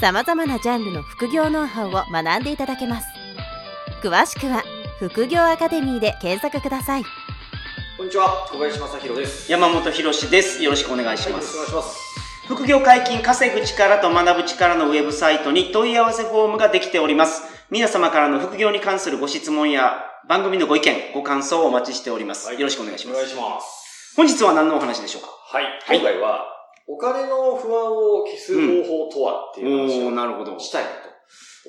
[0.00, 3.08] さまざまなジャンルの副業ノウハウを学んでいただけます
[4.00, 4.62] 詳しくは
[5.00, 7.04] 副業アカデミーで検索ください
[7.96, 9.50] こんにちは、小林正弘です。
[9.50, 10.62] 山本博です。
[10.62, 11.56] よろしくお願いしはい、よます。
[11.58, 12.44] ろしくお願いします。
[12.46, 17.42] 副業解禁稼ぐ力と学ぶ力のウェブサイトに問い合わせフォームができております。
[17.72, 22.46] 皆様からの副業に関するご質問や番組のご意見、ご感想をお待ちしております。
[22.46, 23.16] はいよろしくお願いします。
[23.16, 24.14] お願いします。
[24.14, 25.28] 本日は何のお話でしょうか？
[25.50, 26.44] はい、はい今回は、
[26.88, 30.58] お金の不安を消す方法とはっていう話をなるほど。
[30.58, 30.96] したいなと。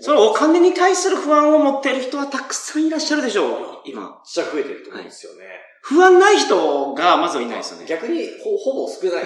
[0.02, 4.02] それお金に対する不安を持っている人はたくさんいらっしゃるでしょう、今。
[4.02, 5.46] めっちゃ増えてると思うんですよね。
[5.82, 7.86] 不安ない人がまずはいないですよね。
[7.86, 9.24] 逆にほ、ほぼ少ない。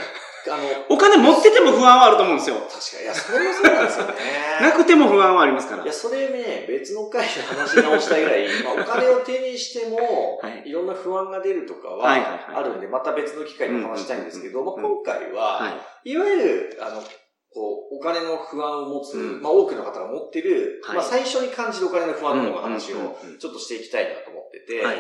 [0.52, 2.58] あの、お金持ってても不安はあると思うんですよ。
[2.58, 4.14] 確かに、いや、それもそうなんですよね。
[4.62, 5.94] なくても不安はありますからいや、。
[5.94, 15.70] それね、別の回で話し直したいぐらい、 まあ、お金を手にしても、はいい、ろんな不安が出るとかは、あるんで、また別の機会でお話したいんですけど、まあ、今回は、は
[16.04, 16.12] い。
[16.12, 17.02] いわゆる、あの、
[17.54, 24.98] こう、お金の不安を持つ、うんまあ多くの方が持ってる、はいまあ最初に感じるお金の不安の話をうんうんうんうんちょっとしていきたいなと思ってて、はい。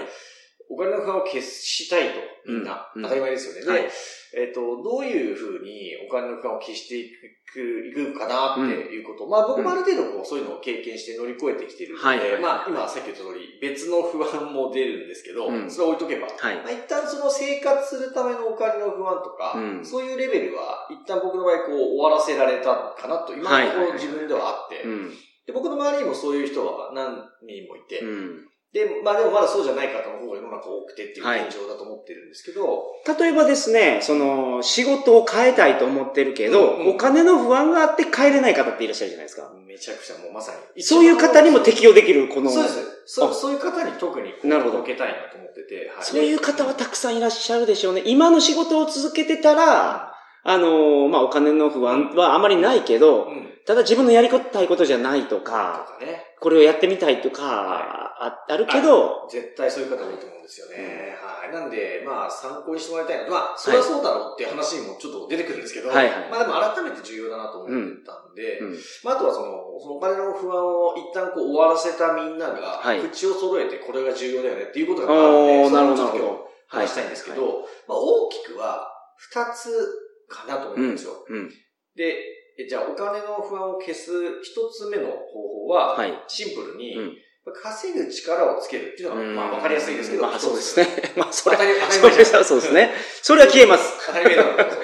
[0.69, 3.65] お金の不安を消したいと、みんな、うん当たり前ですよね。
[3.65, 3.91] で、はい。
[4.35, 7.11] えっ、と、どういうふうにお金の不安を消してい
[7.53, 9.27] く、いくかなっていうこと。
[9.27, 12.41] まあ僕もある程度こう、そういうのを経験して乗り越えてきてるので、はい。
[12.41, 15.69] まあ今さっき言った通り、別の不安も出るんですけど、うん。
[15.69, 16.55] それは置いとけば、はい。
[16.57, 16.65] ま。
[16.65, 19.85] あ、一旦その生活するためのお金の不安とか、うん。
[19.85, 25.11] そういうレベルは、一旦僕の場合こう終わらせられたかなと、今のところ自分ではあって、うん。
[25.45, 28.47] で僕の周りにもそういう人は何人もいて、うん。
[28.73, 32.83] で、まあでもまだそうじゃない方の方が世の中多くてっていうはい現状だと思ってるんですけど、
[33.19, 39.51] 例えばですね、その、仕事を変えたいと思ってるけど、うんうんお金の不安があって変えれない方っていらっしゃるじゃないですか。
[39.65, 40.81] めちゃくちゃもうまさに。
[40.81, 43.03] そういう方にも適用できる、この、そうです。
[43.05, 48.01] そあそういう方に特になるほど受けたいなと思ってて、はいそういう方はたくさんいらっしゃるでしょうね。
[48.05, 50.12] 今の仕事を続けてたら、
[50.45, 53.49] あのーまあ、お金の不安はあまりないけど、うん。
[53.65, 56.35] ただ自分のやりたいことじゃないととか、かね。
[56.41, 61.15] これをやってみたいとか、ああるけど、絶対そういう方多いと思うんですよね。
[61.15, 61.53] はい。
[61.53, 63.31] なんで、まあ、参考にしてもらいたいなと。
[63.31, 77.41] まあ、それはそうだろうっていう話にもちょっと出てくるんですけど、はいはいまあでも改めて重要だなと思ってたんで、うんまああとはその、そのお金の不安を一旦こう終わらせたみんなが、はい口を揃えてこれが重要だよねっていうことがあるんで、そなるほど、なるれをちょっと今ほ日話したいんですけど、
[77.87, 81.25] まあ大きくは二つかなと思うんですよ。
[81.27, 81.35] ど。
[81.35, 81.49] うん。
[81.95, 82.15] で、
[82.57, 84.11] えじゃあお金の不安を消す
[84.43, 86.23] 一つ目の方法は、はい。
[86.27, 87.17] シンプルに、うん
[87.51, 90.85] 稼ぐ力をつけるっていうのが、うんまあわかりやすいですけど、まあそうですね。
[90.85, 91.11] ね。
[91.17, 92.93] まあそれ、当たり当たりそそうですね。
[93.21, 94.05] それは消えます。
[94.07, 94.77] 当たり前なんだけど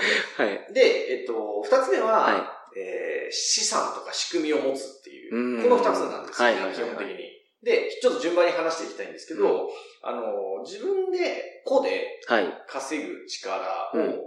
[0.43, 0.73] はい。
[0.73, 7.29] で、えっと、二つ目は、はえー資産とか仕組みを持つっていう、うんこの二つなんですよね、基本的に。
[7.63, 9.69] で、ちょっと順番に話していきたいんですけど、
[10.01, 12.63] あの、自分で、個ではい。
[12.67, 14.21] 稼ぐ力を、うん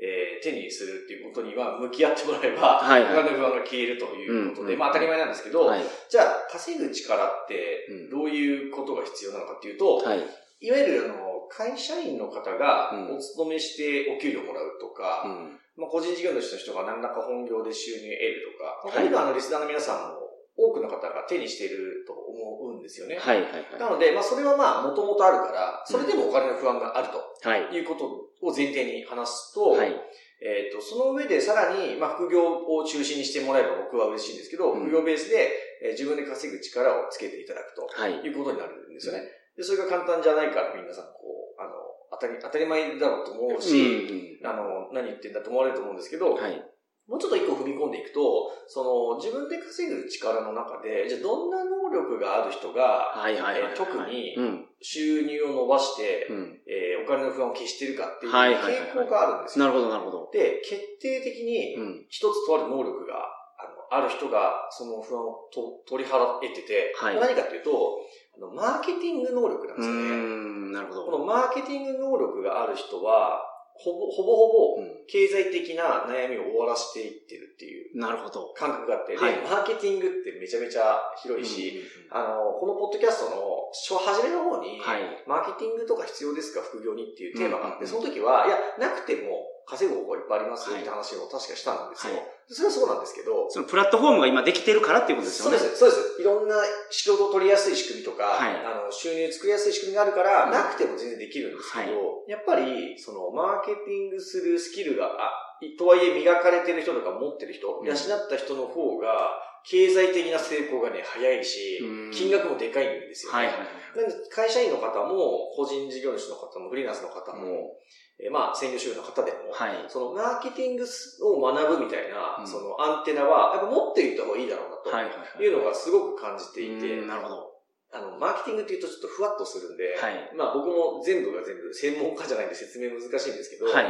[0.00, 3.02] えー手にするっていうことには向き合ってもらえば、はい。
[3.02, 4.78] はいお金の不安が消えるということで、うん。
[4.78, 5.82] まあ当たり前なんですけど、はい。
[6.08, 10.22] じゃあ稼ぐ力ってうんどういうことが必要なのかっていうと、はい。
[10.60, 13.16] いわゆるあの会社員の方がうん。
[13.16, 15.58] お勤めしてお給料もらうとか、うん。
[15.76, 19.12] まあ、個人事業主の人が何らか本業で収入を得るとか、まあ、こはい。
[19.12, 20.17] はあのリスナーの皆さんも
[20.58, 23.16] 多くの方が手にしていると思うんですよね。
[23.16, 23.42] はい。
[23.42, 23.78] はい。
[23.78, 27.62] なので、まあ、それはまあ、もともとあるから、それでもお金の不安があるとはい。
[27.72, 28.04] いうこと
[28.42, 29.94] を前提に話すと、はい。
[30.42, 35.50] えっ、と、その上でさらに、まあ、副業を中心にしてもらえば僕は嬉しいんですけど、うん副業ベースで、
[35.82, 38.14] えー自分で稼ぐ力をつけていただくとはい。
[38.18, 39.22] いうことになるんですよね。
[39.56, 41.70] で、それが簡単じゃないから皆さん、こう、あの、
[42.10, 46.62] 当たり、当たり前だろうと思うし、あの、何言ってんだと思われると思うんですけど、はい。
[47.08, 53.36] もうちょっと一個踏み込んでいくと、その、自分で稼ぐ力の中で、じゃあどんな能力がある人が、はい。
[53.40, 53.74] はい。
[53.74, 54.66] 特にうん。
[54.82, 56.60] 収入を伸ばして、うん。
[56.66, 59.64] えーお金の不安を消してるかっていう傾向があるんですよ。
[59.64, 60.30] なるほど、なるほど。
[60.30, 62.06] で、決定的にうん。
[62.10, 63.14] 一つとある能力が
[63.56, 67.96] あのある人がその不安をと取り払えてて、はい何かっていうと、
[68.36, 70.00] あのマーケティング能力なんうですよね。
[70.10, 70.72] ん。
[70.72, 71.04] なるほど。
[71.06, 73.40] このマーケティング能力がある人は、
[73.78, 75.06] ほぼほぼほぼうん。
[75.06, 77.96] 経済的な悩みを終わらせていってるっていう。
[77.98, 78.52] なるほど。
[78.54, 79.38] 感覚があって、で、はい。
[79.42, 81.80] マーケティングってめちゃめちゃ広いし、
[82.10, 85.24] あの、このポッドキャストの初初めの方に、はい。
[85.26, 87.90] マーケティングとか必要ですか副業にっていうテーマがあって、うん。
[87.90, 92.14] その時は、いや、なくても稼ぐ方法いっぱいありますよって話を確かしたんですよ。
[92.14, 95.58] はいそれはそうなんですけど、そのプラットフォームが今できてるからっていうことですよね。
[95.58, 96.22] そうです、そうです。
[96.22, 96.56] いろんな
[96.90, 107.96] 仕事を取りやすい仕組みとか、はいあの、収入作りやすい仕組みがあるから、うんなくても全然できるんですけど、はやっぱり、その、マーケティングするスキルが、あ、とはいえ磨かれてる人とか持ってる人、うん養っ
[108.30, 109.36] た人の方が、
[109.68, 113.38] 経済的な成功がね、早いしうん、金額もでかいんですよね。
[113.38, 113.56] はいはい
[113.96, 117.74] なんで会社員の方も、個人事業主の方も、フリーランスの方も、
[118.20, 119.76] えーまあ、専業主婦の方でも、はい。
[119.76, 119.86] はい。
[119.88, 124.90] そのマーケティングを学ぶみたいな、うんそのアンテナは、やっぱ持っていった方がいいだろうなと。
[124.90, 127.48] はいうのがすごく感じていて、うんなるほど。
[127.90, 130.30] あの、マーケティングって言うとちょっとふわっとするんで、はい。
[130.36, 133.86] まあ僕も全部が全部専門家じゃないんで説明難しいんですけど、はい。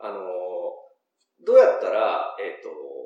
[0.00, 0.18] あの、
[1.44, 3.03] どうやったら、えっ、と、お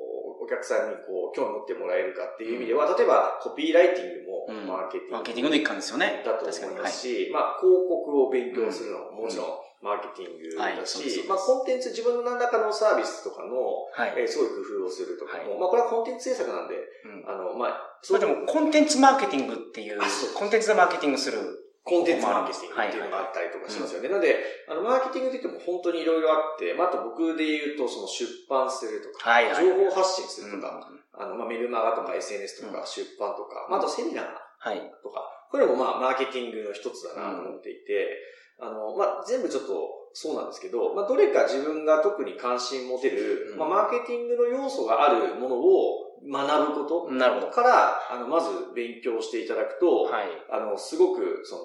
[0.49, 4.67] 客さんにこう、興味持ってもらえるかっていう意味では、例えばコピーライティングもうん。
[4.67, 6.23] マーケティング、マーケティングの一環ですよね。
[6.25, 9.47] だと思いますし、まあ広告を勉強するのももちろん
[9.81, 14.13] マーケティングだし、すまあコンテンツ、自分の何らかのサービスとかの、はい。
[14.17, 15.59] えーすごい工夫をするとかも、はい。
[15.59, 17.29] まあこれはコンテンツ制作なんで、うん。
[17.29, 19.99] あの、まあ、それでも、コンテンツマーケティングっていう、
[20.35, 21.68] コンテンツでマーケティングする。
[21.83, 24.09] コンテンツマーケティングっていうのがあったりとかしますよね。
[24.09, 24.37] なので、
[24.67, 34.25] あの、マーケティングって言っても本当にいろいろあって、まあ、あと僕で言うと、その出版するとか、はいはい情報発信するとか、うんあの、まあ、メルマガとか SNS とか、出版とか、まあ、あとセミナー
[34.59, 34.79] はい。
[35.03, 38.19] とか、これもまあ、マーケティングの一つだなと思っていて、
[38.59, 47.07] あの、まあ、全部ちょっとそうなんですけど、まあ、どれか自分が特に関心持てる、うんまあ、マーケティングの要素があるものを学ぶこと。
[47.47, 50.25] から、あの、まず勉強していただくと、はい。
[50.51, 51.61] あの、すごく、その、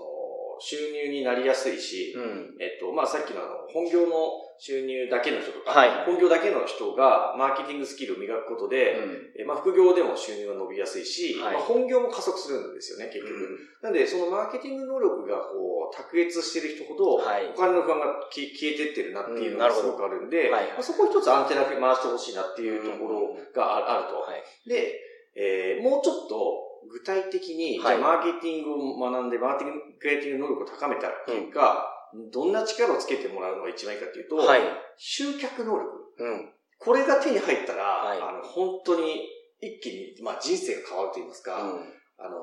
[0.65, 2.57] 収入になりやすいし、うん。
[2.59, 8.97] えっと、まあ、さっきのあの、本業の収入だけの人とか、はい本業だけの人がマーケティングスキルを磨くことで、
[9.37, 13.59] えまあ、副業でも収入が伸びやすいし、はいまあ、本業も加速するんですよね、結局。
[13.83, 24.21] なんで、そのマーケティング能力がこう、卓越してる人ほど、はいお金の不安がき消えてってるなっていうのがすごくあるんで、はいまあ、そこを一つアンテナ回してほしいなっていうところがああると。
[24.21, 24.69] はい。
[24.69, 25.01] で、
[25.37, 27.97] えーもうちょっと具体的に、はい。
[27.99, 31.91] じゃあマーケティングを学んで、マーケティング、クリエイティング能力を高めた結果、
[32.33, 34.61] どんな力をつけてもらうのが一番いいかっていうと、はい。
[34.97, 36.15] 集客能力。
[36.19, 36.51] うん。
[36.79, 38.19] これが手に入ったら、はい。
[38.21, 39.27] あの、本当に
[39.61, 41.93] 一気に、まあ、人生が変わると言いますか、うん。
[42.19, 42.39] あの、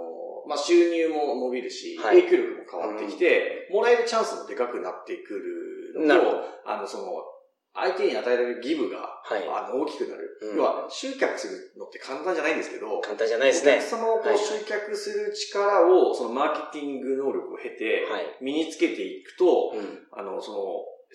[0.47, 2.23] まあ、収入も伸びるし、はい。
[2.23, 5.33] 影響力も変わってきて、もらえるチャンスもでかくなってく
[5.95, 7.13] るのとあの、その、
[7.73, 9.47] 相手に与えられるギブが、はい。
[9.47, 10.37] あの、大きくなる。
[10.41, 13.73] うん要は、集客するのって簡単じゃないんですけど、簡単じゃないですね。
[13.73, 18.37] お客様をこはいう集客する力を、そのマーケティング能力を経て、はい。
[18.41, 20.07] 身につけていくと、うん。
[20.11, 20.57] あの、その、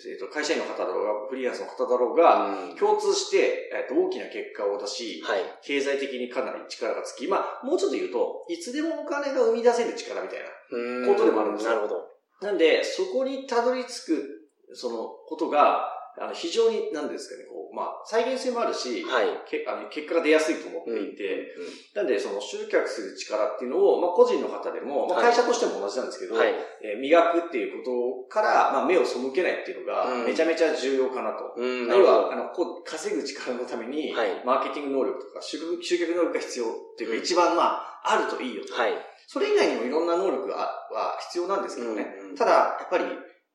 [0.04, 5.40] えっと、会社員の方だろうが、フリーランスの方だろうが、うん共通して、えっと、大きな結果を出し、はい。
[5.62, 11.12] 経済的にかなり力がつき、まあ、もうちょっと言うと、いつでもお金が生み出せる力みたいな。
[11.12, 12.08] ことでもあるんですよなるほど。
[12.42, 19.26] なんで、そこにたどり着く、その、ことが、あの、非常に、なんですかね、こう、まあ、再現性もあるし、はい。
[19.48, 21.52] けあの結果が出やすいと思っていて、
[21.94, 26.54] なんで、その集客する力っていうのを、まあ、個人の方でも、まあ、はい会社としても同じなんですけど、はい。
[26.82, 31.54] えー磨くっていうことから、まあ、目を背けないっていうのが、うんめちゃめちゃ重要かなと。
[31.56, 31.86] うん。
[31.88, 38.74] 要は、あの、こう、稼ぐ力のために、はいマーケティング能力とか集客、集客能力が必要っていうか、うん一番まあ、あるといいよと。
[38.74, 38.92] はい。
[39.26, 42.06] それ以外にもいろんな能力がは必要なんですけどね。
[42.30, 43.04] うんただ、やっぱり、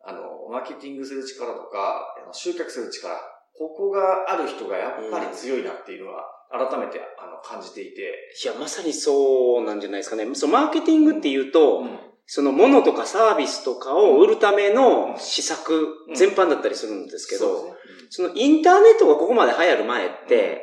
[0.03, 3.15] あの、マーケティングする力とか、集客する力、
[3.57, 8.01] ここがある人がやっぱり強いなっていうのは、改めて、あの、感じていて。
[8.43, 10.27] いや、まさにそうなんじゃないですかね。
[10.35, 11.99] そう、マーケティングっていうと、うん
[12.33, 17.79] その物とかサービスとかを売るための施策全般だったりするんですけど、そうで
[18.09, 20.61] すねそのインターネットがここまで流行る前って、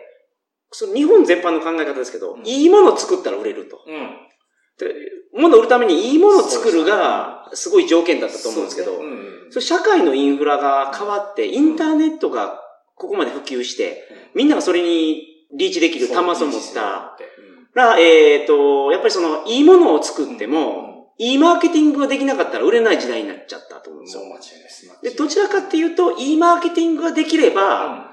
[0.70, 3.82] その日本全般の考え方ですけど、うんいいものを作ったら売れると。
[3.86, 4.16] うん。
[4.78, 4.94] で
[5.34, 9.00] 物を売るためにいいものを作るが、すごい条件だったと思うんですけど、
[9.50, 12.60] そ社会のインフラが変わって、インターネットが
[12.94, 15.22] ここまで普及して、みんながそれに
[15.56, 17.16] リーチできる端末を持った
[17.74, 24.22] ら、えっ、と、やっぱりその、いいものを作っても、いいマーケティングができなかったら売れない時代になっちゃったと思うんですよ。
[24.22, 24.98] そう、間違いないです。
[25.02, 28.08] で、どちらかっていうと、いいマーケティングができれば、うん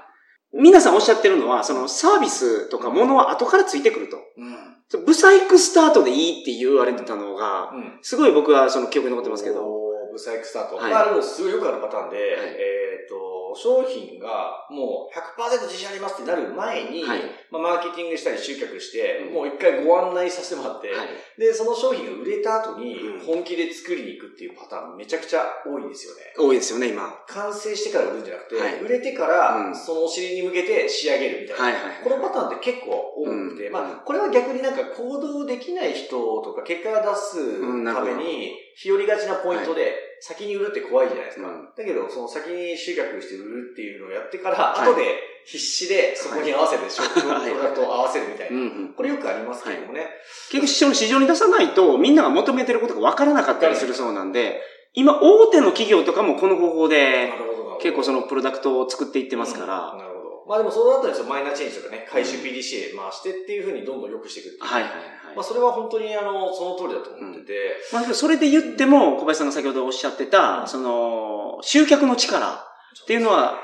[0.58, 4.16] 皆さんおっしゃってるのは、そのサービスとかものは後からついてくると。
[4.16, 4.75] うん。
[5.04, 7.98] ブサイクスタートでいいって言われてたのが、うん。
[8.02, 9.86] すごい僕はその記憶に残ってますけど。
[10.12, 10.76] ブサイクスタート。
[10.76, 17.20] はいまあ、でもすごいよくあるパターンで、いえっ、と、商品がもう100%自信ありますってなる前に、はい。
[17.50, 21.08] まあ、マーケティングしたり集客して、うんもう一回ご案内させてもらって、はい。
[21.40, 26.34] で、その商品が売れた後にうん本気で作りに行くっていうパターンめちゃくちゃ多いんですよね。
[26.38, 27.02] 多いですよね、今。
[27.02, 31.70] は完成してから売るんじゃなくて、はい売れてから、うんそのお尻に向けて仕上げるみたいな。
[31.70, 31.82] いはい。
[32.04, 41.48] このパターンって結構多くて、うんまあ、これは逆になんか行動できない人とか結果が出すために、日和がちなポイントで、先に売るって怖いじゃないですか。
[41.48, 48.70] うんだけど、その先に集客して売るっていうのをやってから、はい後で必死でそこに合わせて商品、はいプロダクトを合わせるみたいな。
[48.96, 50.08] これよくありますけどもね。
[50.50, 54.60] 結局、その市場に出さないと、みんなが求めてることが分からなかったりするそうなんで、
[54.94, 57.32] 今、大手の企業とかもこの方法で。
[57.80, 60.15] 結構そのプロダクトを作っていってますから、うんなるほど。
[60.48, 64.64] まあでもその後にそのマイナーチェンジとかね、回収 PDCA 回してっていうふうにどんどん良くしていくっていう。
[64.64, 65.00] はいはいはい。
[65.34, 67.52] まあそれは本当にあの、その通りだと思ってて、
[67.92, 73.58] まあ、それで言っても、小林さんが先ほどおっしゃってた、うんその、集客の力っていうのは、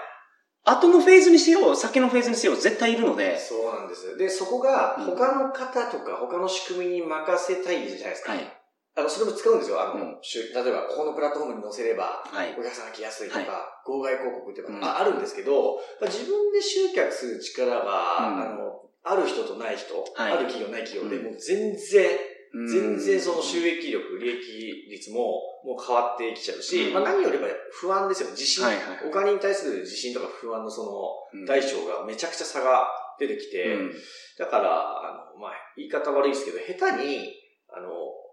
[0.64, 4.16] 後のフェーズにせよ、先のフェーズにせよ、絶対いるので、そうなんです。
[4.16, 8.32] で、そこがうん他の方とか他の仕組みに任せたいじゃないですか。
[8.32, 8.61] はい。
[8.94, 9.80] あの、それも使うんですよ。
[9.80, 10.20] あの、うん。
[10.20, 12.52] 例えば、ここのプラットフォームに載せれば、はい。
[12.52, 13.48] お客さんが来やすいとか、はい。
[13.86, 14.80] 号外広告っていうん。
[14.80, 17.84] が、ああるんですけど、まあ自分で集客する力が、うん。
[17.86, 20.32] あの、ある人とない人、はい。
[20.32, 21.24] ある企業ない企業で、うん。
[21.24, 22.18] もう全然、
[22.68, 24.36] 全然そのうん収益力、利益
[24.90, 26.92] 率ももう変わってきちゃうし、うん。
[26.92, 28.28] まあ何よりも不安ですよ。
[28.30, 30.82] 自信、はいはいお金に対する自信とか不安のそ
[31.32, 31.44] うん。
[31.44, 33.92] の大小がめちゃくちゃ差が出てきて、うん。
[34.38, 37.32] だから、あの、まあ、言い方悪いですけど、下手に、
[37.74, 37.88] あの、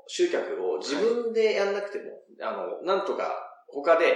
[0.09, 3.29] 集客を自分でやんなくても、あの、なんとか
[3.67, 4.15] 他で、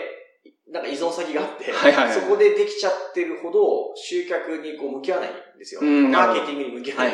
[0.72, 5.82] なんか依存先があって、はいはいはいそこでできちゃってるほど、集客にこう向き合わないんですよ。
[5.82, 7.14] マーケティングに向き合わない。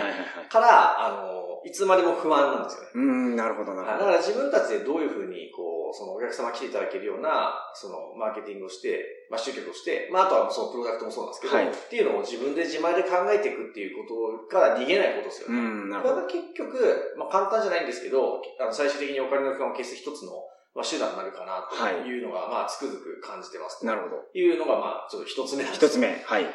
[0.50, 2.90] から、あの、いつまでも不安なんですよね。
[2.96, 15.58] うん、なるほどなだから自分たちでどういうふうに、こう、そのお客様来ていただけるような、そのマーケティングをして、まあ集客をして、まああとはそのプロダクトもそうなんですけど、はいっていうのを自分で自前で考えていくっていうことから逃げないことですよね。
[15.58, 16.22] うん、なるほど。
[16.22, 23.86] これが結局、まあ簡単じゃないんですけど、あの最終的にお金の不安を消す一つの、まあ、手段になるかなというのが、まあつくづく感じてます。
[23.86, 24.22] なるほど。
[24.32, 26.08] というのが、まあちょっと一つ目なんです一つ目。
[26.26, 26.46] はい。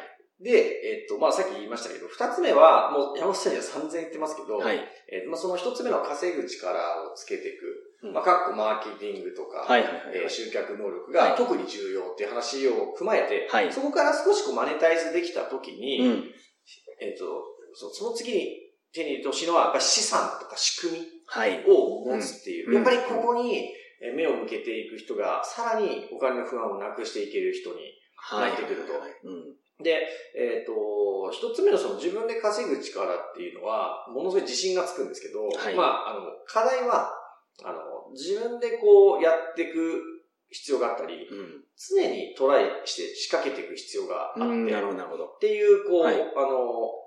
[0.41, 4.83] で、えっと、まあさっき言いましたけど、二つ目は、もう山本さんには散々言ってますけど、はい。
[5.11, 7.63] えっと、まあその一つ目の稼ぐ力をつけていく。
[8.03, 16.23] うんまあ、かっこマーケティングとか、はいはいはいえー集客能力はいが特に重要っていう話を踏まえて、はいそこから少しこうマネタイズできたときに、うん。
[17.01, 17.25] えっと
[17.73, 18.47] そ、その次に
[18.93, 21.63] 手に入れてほしいのは、やっぱり資産とか仕組みはい。
[21.67, 22.69] を持つっていう。
[22.69, 23.84] うんやっぱりここにえー
[24.15, 27.75] 目を向けていく人が、さらにお金の不安をなくしていける人に
[28.15, 28.51] はい。
[28.51, 29.83] 入ってくるとうん。
[29.83, 37.11] で、えっ、と、一つ目のその自分で稼ぐ力っていうのは、ものすごい自信がつくんですけど、はいまあ、あの、課題は、
[37.63, 40.01] あの、自分でこうやっていく
[40.49, 41.65] 必要があったり、うん。
[41.77, 45.27] 常にトライして仕掛けていく必要があって、うん、なるほど、っなるほど。
[45.41, 46.29] ていう、こう、はいあの、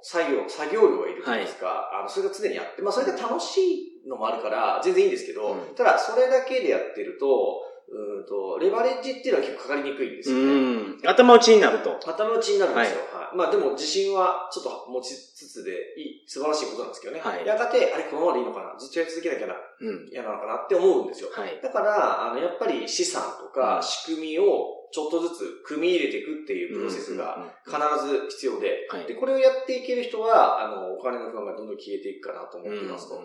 [0.03, 10.43] 作業、作業量がいると言いますか、あの、それが常にあって、まあ、それが楽しいのもあるから、全然いいんですけど、うんただ、それだけでやってると、うーんと、レバレッジっていうのは結構かかりにくいんですよね。
[10.45, 11.01] うん。
[11.07, 11.99] 頭打ちになると。
[12.05, 13.01] 頭打ちになるんですよ。
[13.17, 13.37] はい。
[13.37, 17.21] まあでも自信はちょっと持ちつつでいい、素晴らしいことなんですけどね。
[17.21, 18.79] はいやがて、あれ、このままでいいのかな？
[18.79, 20.09] ずっとやり続けなきゃな、うん。
[20.13, 21.31] 嫌なのかなって思うんですよ。
[21.33, 21.61] はい。
[21.63, 27.77] だから、あの、やっぱり資産とうんか仕組みをちょっとずつ組み入れていくっていうプロセスが必
[28.07, 29.07] ず必要で、はい。
[29.07, 33.21] で、これをやっていける人は、あの、お金の不安がどんどん消えていくかなと思っていますと。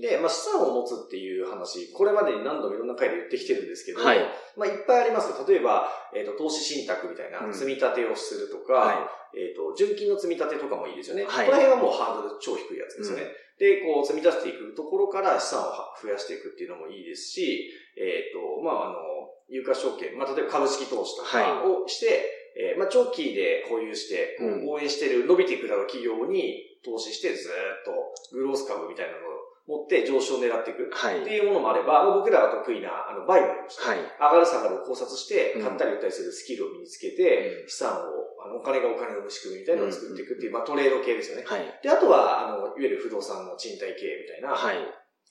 [0.00, 4.18] で、まあ、資産を持つっていう話、これまでに何度もいろんな回で言ってきてるんですけど、はい。
[4.56, 5.30] まあ、いっぱいあります。
[5.30, 5.44] よ。
[5.46, 7.54] 例えば、えっ、と、投資信託みたいなうん。
[7.54, 11.26] 積み立てをするとか、はえっ、と、純金の積み立てとかもいいですよね。
[11.26, 11.46] はい。
[11.46, 13.26] この辺はもうハードル超低いやつですよね。
[13.58, 19.17] で、こう、積み立てていくところから資産を増やしていくっていうのもいいですし、えっ、と、まあ、あの、
[19.48, 24.36] 有価証券、まあ、例えば株式投資とかをして、えーまあ、長期で保有して、
[24.66, 27.92] 応援してる、伸びていくだろう企業に投資して、ずーっと
[28.32, 30.90] グロース株みたいなのを持って上昇を狙っていく。
[30.92, 31.22] はい。
[31.22, 33.88] っていうものもあれば、まあ僕らが得意な、あの、バイもありました。
[33.90, 33.98] はい。
[34.00, 41.44] 上がる下がるを考察してう、ん買ったり売ったりするスキルを身につけて、うん資産を、あの、お金がお金を生む仕組みみたいなのを作っていくっていう、まあトレード系ですよね。
[41.46, 41.80] はい。
[41.82, 44.76] で、あとは、あの、いわゆる不動産の賃貸経営みたいな、はい。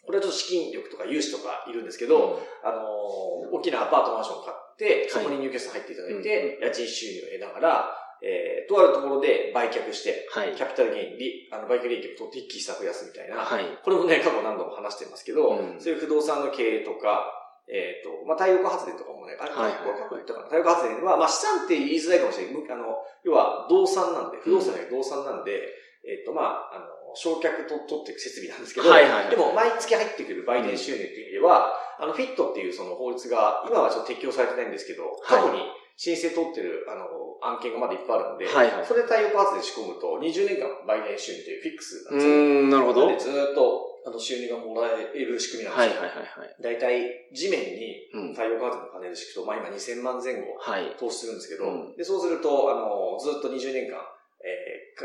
[0.06, 10.56] これはちょっと資金力とか融資とかいるんですけど、あのー大きなアパートマンションを買って、そこに入居者入っていただいて、家賃収入を得ながら、えー、とあるところで売却して、はい。
[10.56, 13.63] キャピタルゲイン、利あの、売却利益を取って一気に差増やすみたいな、はい。
[13.84, 15.80] これもね、過去何度も話してますけど、うん。
[15.80, 17.30] そういう不動産の経営とか、
[17.70, 20.46] えっ、と、まあ、太陽光発電とかもね、あれ、はい過去言ったかな。
[20.48, 22.54] 太陽光発電は、まあ、資産って言いづらいかもしれない。
[22.58, 25.68] むあの、要は、動産なんで、不動産じゃない動産なんで、
[26.08, 35.65] えっ、と、まあ、あの、焼却と取っていく設備なんですけど、はいはいはいでも、毎月入ってくる売電収入っていう意味では、あの、フィットっていうその法律が、今はちょっと適用されてないんですけど、過去に
[35.97, 37.09] 申請取ってる、あの、
[37.41, 42.33] 案件がまだいっぱいあるんで、はいはいそれで太陽光発電仕込むと、20年間売電収入というフィックスなんうですよ。
[42.33, 43.09] ーん、なるほど。
[43.09, 46.01] でずーっと、あの、収入がもらえる仕組みなんですよ。
[46.01, 46.55] はいはいはい。
[46.62, 48.33] 大体、地面にうん。
[48.33, 50.95] 太陽光発電のパネル敷くと、まあ今2000万前後はい。
[50.97, 54.00] 投資するんですけど、うんで、そうすると、あの、ずっと20年間、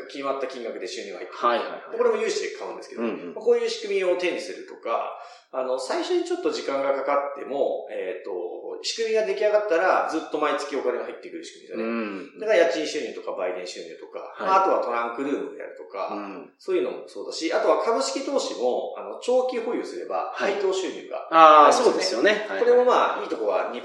[0.09, 1.49] 決まった金額で収入が入ってくる。
[1.49, 5.13] はいはいはいでこれも融資で買うんですけど、うんうんまあこういう仕組みを手にするとか、
[5.53, 12.41] あの、最初にちょっと時間がかかっても、えっ、と、仕組みが出来上がったら、ずっと毎月お金が入ってくる仕組みですよね。
[12.41, 22.49] だから家賃収入とか売電収入とか、はい、あとはトランクルームであるとか、うん、そういうのもそうだし、あとは株式投資も、あの、長期保有すれば、配当収入が、はい、ああ、そうですよね。
[22.49, 23.85] これもまあ、いいとこは2%、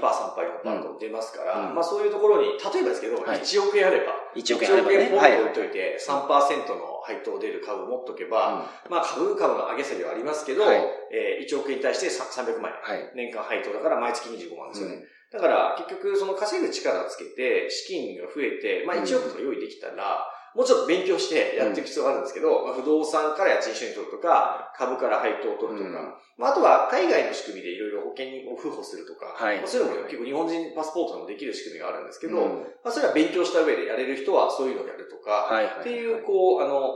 [0.64, 10.64] 4%と出ますから、うん、まあそういうところに、例えばですけど、1億円あれば、1億円あれば、ね、1億円ポンと置いといて、3%の配当出る株持っとけば、まあ株株の上げ下げはありますけど、
[11.12, 15.04] えー、1億円に対して300万円、年間配当だから毎月25万ですよね。
[15.30, 20.24] だから、結局、その稼ぐ力をつけて、資金が増えて、まあ1億とか用意できたら、
[20.54, 32.40] もうちょっと勉強してやっていく必要があるんですけど、まあ、不動産から家賃収入取るとか、株から配当を取るとか、まあ、あとは海外の仕組みでいろいろ保険を付保するとか、はい、まあ、そういうのも結構日本人パスポートでもできる仕組みがあるんですけど、
[32.84, 35.50] まあ、それは勉強した上でやれる人はそういうのをやるとか、
[35.80, 36.94] っていう、こう、あの、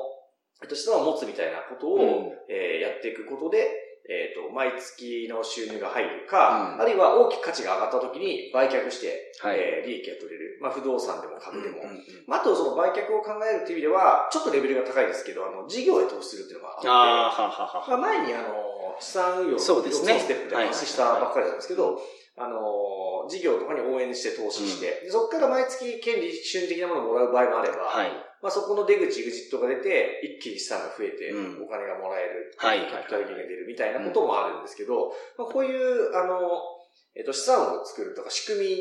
[0.66, 10.58] と、質問を持つみたいなことを、うん、えー、やっていくことで、えっ、ー、と、毎月の収入が入るか、うん、あるいは大きく価値が上がった時に売却して、はい、えー、利益が取れる。
[10.60, 11.82] まあ、不動産でも株でも。
[11.82, 20.18] うんうんうん、まあ、あと、その売却を考えるという意味では、ちょっとレベルが高いですけど、あの、事業へ投資するっていうのがあって、あはははまあ、前にあの、資産運用のそうですね。
[20.18, 22.00] ステップで話したばっかりなんですけど、
[22.36, 28.10] あの、事業とかに応援して投資して、うん、そこから毎月権利収入的なものをもらう場合もあれば、はい、
[28.42, 36.40] まあ、そこの出口、エグジットが出て、一気に資産が増えて、お金がもらえる、はい、キャピタルゲンが出るみたいなこともあるんですけど、まあ、こういう、あの、
[37.14, 38.76] えっ、と、資産を作るとか、仕組み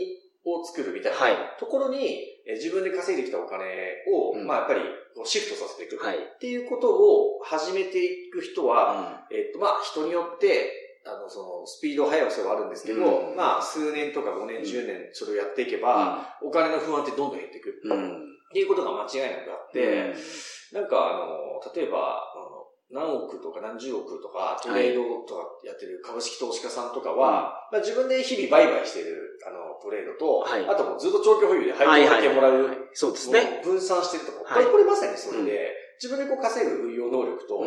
[0.46, 1.20] を作るみたいな
[1.60, 3.66] ところに、え自分で稼いできたお金
[4.08, 4.82] を、まあやっぱり
[5.26, 17.82] シフトさせていくっていうことを始めていく人は、えっとまあ人によってあの、その、スピード速さはあるんですけど、うん、まあ、数年とか5年、10年、それをやっていけば、うん、お金の不安ってどんどん減っていく。
[17.84, 20.14] うん、っていうことが間違いなくあって、
[20.72, 22.22] なんかあの、例えば、
[22.92, 33.62] 何億とか何十億とかトレードとかやってる株式投資家さんとかは、まあ、自分で日々売買してるあのトレードと、はい、あともうずっと長期保有で配当だけもらう、そうですね。
[33.64, 37.62] 分散してるとか、これこれまさにそれで、自分でこう稼ぐ運用能力と、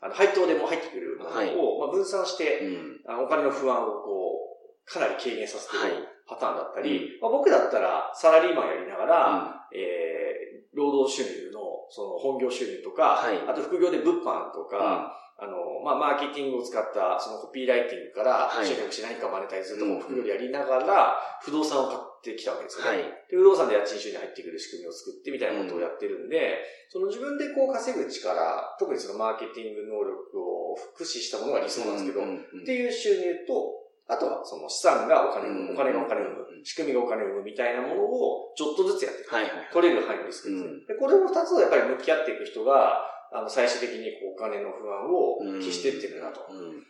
[0.00, 2.60] あの配当でも入ってくるものを、まあ、分散して、
[3.08, 4.38] あのお金の不安をこ
[4.86, 10.28] う、かなり軽減させてるパターンだったり、まあ、僕だったらサラリーマンやりながら、えー
[10.74, 11.60] 労働収入の、
[11.90, 22.90] その本業収入とか、はい、あと副業で物販とか、うん、あの、まあ、マーケティングを使った、そのコピーライティングから、集客し何かマネタイズとか副業でやりながら、不動産を買ってきたわけですよね。
[22.90, 22.98] はい、
[23.30, 26.58] で、不動産で家賃収入に入ってくる仕組みを作ってみたいなことをやってるんで、
[26.90, 32.26] その自分でこう稼ぐ力、特にそのマーケティング能力を駆使したものが理想なんですけど、っ
[32.66, 33.77] ていう収入と、
[34.08, 39.34] あとはその資産がお金を、お金がお金を生む、仕組みがお金を生むみたいなものをちょっとずつやっていく。
[39.34, 40.94] はいはい、取れる範囲にするんですね。
[40.94, 46.40] で、これも二つをやっぱり向き合っていく人が、あの、最終的にこうお金の不安を消していってるなと。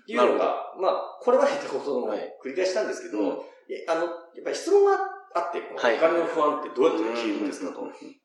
[0.07, 3.43] いうのが、まあ、これまで言ったことの繰り返したんですけど、
[3.91, 4.95] あの、やっぱり質問が
[5.35, 7.83] あって、このお金の不安ってどうやって消えるんですかと。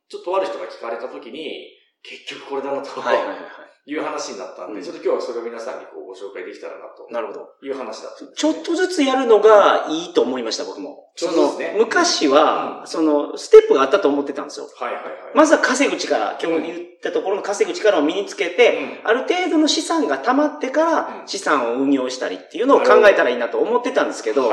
[0.08, 1.65] ちょっとある人が聞かれたときに、
[2.04, 3.02] 結局これだなと。
[3.02, 3.38] はいはいはい
[3.86, 7.06] いう話になったんで、ちょっと今日はそれを皆さんにこうご紹介できたらなと。
[7.12, 7.50] なるほど。
[7.62, 11.12] いう話だった、ね、ちょっとずつやるのがいいと思いました、僕も。
[11.18, 14.70] その、昔は、その、ステップがあったと思ってたんですよ。
[14.80, 15.13] はいはいはい。
[15.36, 24.50] まずは稼ぐ力、今日言ったところの稼ぐ力を身につけて、ある程度の資産が溜まってから資産を運用したりっていうのを考えたらいいなと思ってたんですけど、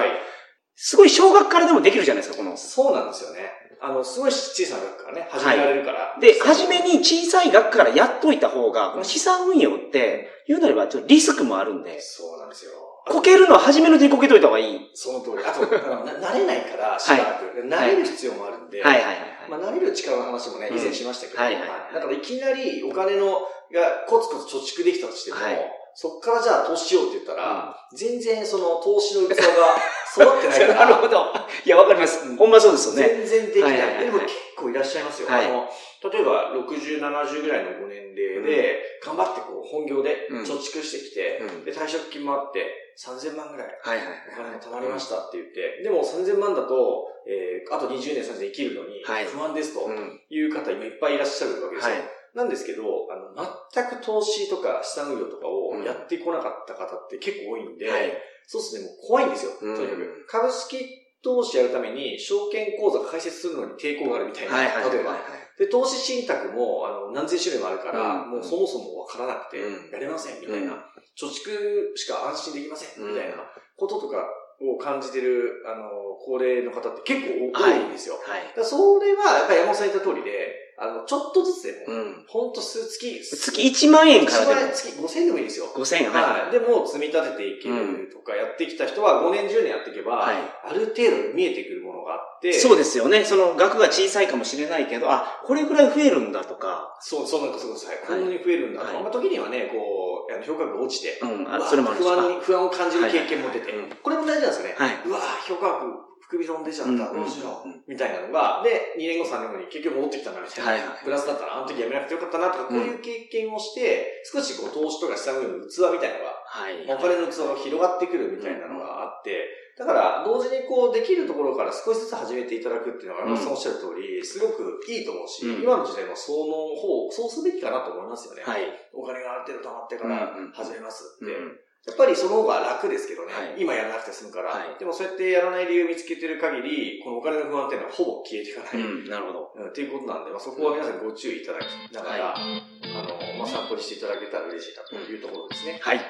[0.83, 2.57] すごい小学からでもできるじゃないですか、この。
[2.57, 3.53] そうなんですよね。
[3.83, 5.99] あの、すごい小さな額からね、始められるから。
[5.99, 12.01] はい、で、初めに小さい額からやっといた方が、この資産運用って、言うなればちょっとリスクもあるんで。
[12.01, 12.73] そうなんですよ。
[13.07, 14.91] こけるのは初めのうちにこけといた方がいい。
[14.95, 15.45] その通り。
[15.45, 18.83] あと、 慣れないから、しばらく、はい、慣れる必要もあるんで。
[18.83, 19.17] はいはいはい、
[19.51, 29.77] まあ、慣れる力の話もね、以前しましたけど、うん、はいはい、だからいきなりお金の、がコツコツ貯蓄できたとしても、はいそっからじゃあ投資しようって言ったら、うん、全然その投資の器が
[30.17, 30.87] 育ってないから。
[30.87, 31.27] なるほど。
[31.63, 32.25] いや、わかります。
[32.39, 33.21] ほんまそうですよね。
[33.21, 33.73] 全然できない。
[33.73, 35.29] はいはいはい、でも結構いらっしゃいますよ。
[35.29, 35.69] はい、あの
[36.11, 49.87] 例えば60、70ぐらいのご年齢で、頑張ってこう本業で貯蓄してきて、うん、で退職金もあって3000万ぐらいお金が貯まりましたって言って、でも3000万だと、えー、あと20年30年生きるのに不安ですと
[50.31, 51.95] いう方今いっぱいいらっしゃるわけですよ。
[51.95, 58.13] はいなんですけど、あの、全く投資とか資産運用とかをやってこなかった方って結構多いんで、はい、
[58.47, 60.27] そうですね、もう怖いんですよ、とにかく。
[60.29, 65.17] 株式投資やるために、証券口座開設するのに抵抗があるみたいな、はいはい、例えば。
[65.59, 69.59] で、投資信託も、あの、何千種類もあるから、うん、もうそもそもわからなくて、
[69.93, 70.73] やれません、みたいな。
[71.21, 73.37] 貯蓄しか安心できません、みたいな
[73.77, 74.27] こととか
[74.61, 75.89] を感じてる、あの、
[76.25, 78.17] 高齢の方って結構多いんですよ。
[78.23, 78.45] はい。
[78.49, 82.25] だからそれは、やっぱり山本さん言った通りで、あの、ちょっとずつでも、うん。
[82.27, 85.67] ほんと数月、月1万円からでも一万円、月5000円でもいいですよ。
[85.75, 86.53] 5000円、ははい。
[86.53, 92.55] でも、積み立てていけるとか、やってきた人は5年、10年やっていけば、はいある程度見えてくるものがあって、い。
[92.55, 93.25] そうですよね。
[93.25, 97.87] その額が小さいかもしれないけど、あ、これぐらい増えるんだとか、そう、そうなんかそうです。
[97.87, 97.99] はい。
[98.07, 99.77] こんなに増えるんだとか、はいまあ、時にはね、こ
[100.09, 100.10] う、
[100.43, 101.45] 評価額が落ちて、うん。
[101.45, 104.75] 不安に、不安を感じる経験も出て、これも大事なんですよね。
[104.79, 104.99] はい。
[105.05, 110.71] うわ評価額、含み損出ちゃった、うんどうしよう、うんみたいなのが、で、2年後、3年後に結局戻ってきたな、みたいな。
[110.71, 116.87] はいはいプラスだったら、あの時やめなくてよかったな、とか、こういう経験をして、少しこう、投資とか資産運用の器みたいなのが、はい。
[116.87, 119.49] お金の器が広がってくるみたいなのがあって、
[119.81, 128.43] だから、同時にこう、できるところから少しずつ始めていただくっていうのが、うん松さんおっしゃる通り、すごくいいと思うし、うん今の時代もその方、そうすべきかなと思いますよね。
[128.45, 128.69] はい。
[128.93, 131.33] お金がある程度貯まってからうんうん始めますって。
[131.33, 138.85] うんやっぱりその方が楽ですけどね、はい今やらなくて済むから、はいでもそうやってやらない理由を見つけてる限り、このお金の不安っていうのはほぼ消えていかない。
[138.85, 139.53] うん、なるほど。
[139.57, 145.81] うんっていうことなんで、まあ、そこは皆さんご注意いただきながら、はあの、まあ、参考にしていただけたら嬉しいなというところですね。
[145.81, 146.01] はい。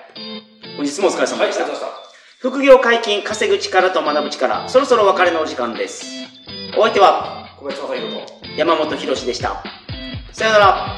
[0.76, 1.62] 本日もお疲れ様でした。
[1.62, 2.19] はい、ありがとうございました。
[2.42, 6.06] 副業解禁、稼ぐ力と学ぶ力、そろそろお別れのお時間です。
[6.74, 8.56] お相手は小林正宏と。
[8.56, 9.62] 山本博史でした。
[10.32, 10.96] さよなら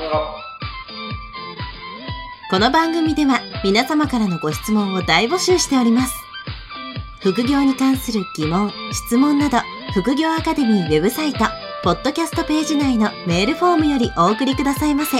[2.48, 6.14] この番組では皆様からのご質問を大募集しております。
[7.22, 9.58] 副業に関する疑問、質問など、
[9.94, 11.40] 副業アカデミーウェブサイト、
[11.82, 15.18] ポッドキャストページ内のメールフォームよりお送りくださいませ。